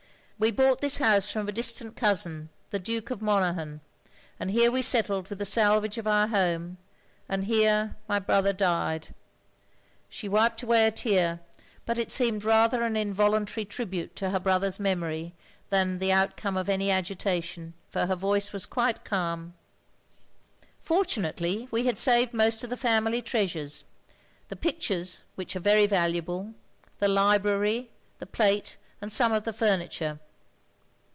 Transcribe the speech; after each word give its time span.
We 0.43 0.49
bought 0.49 0.81
this 0.81 0.97
house 0.97 1.29
from 1.29 1.47
a 1.47 1.51
distant 1.51 1.95
cousin, 1.95 2.49
the 2.71 2.79
Duke 2.79 3.11
of 3.11 3.21
Monaghan, 3.21 3.79
and 4.39 4.49
here 4.49 4.71
we 4.71 4.81
settled 4.81 5.29
with 5.29 5.37
the 5.37 5.45
salvage 5.45 5.99
of 5.99 6.07
our 6.07 6.25
home— 6.29 6.79
and 7.29 7.43
here 7.43 7.95
my 8.07 8.17
brother 8.17 8.51
died." 8.51 9.13
She 10.09 10.27
wiped 10.27 10.63
away 10.63 10.87
a 10.87 10.89
tear, 10.89 11.41
but 11.85 11.99
it 11.99 12.11
seemed 12.11 12.43
rather 12.43 12.81
an 12.81 12.93
30 12.93 12.93
THE 12.93 12.99
LONELY 12.99 12.99
LADY 12.99 13.09
involuntary 13.09 13.65
tribute 13.65 14.15
to 14.15 14.31
her 14.31 14.39
brother's 14.39 14.79
memory 14.79 15.35
than 15.69 15.99
the 15.99 16.11
outcome 16.11 16.57
of 16.57 16.69
any 16.69 16.89
agitation, 16.89 17.75
for 17.87 18.07
her 18.07 18.15
voice 18.15 18.51
was 18.51 18.65
quite 18.65 19.05
calm." 19.05 19.53
Fortunately 20.81 21.67
we 21.69 21.85
had 21.85 21.99
saved 21.99 22.33
most 22.33 22.63
of 22.63 22.71
the 22.71 22.75
family 22.77 23.21
treasures; 23.21 23.83
the 24.47 24.55
pictures, 24.55 25.21
which 25.35 25.55
are 25.55 25.59
very 25.59 25.85
valuable, 25.85 26.55
the 26.97 27.07
library, 27.07 27.91
the 28.17 28.25
plate, 28.25 28.77
and 29.01 29.11
some 29.11 29.31
of 29.31 29.43
the 29.43 29.53
furniture. 29.53 30.19